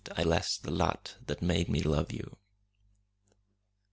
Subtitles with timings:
[0.17, 2.37] I bless the lot that made me love you.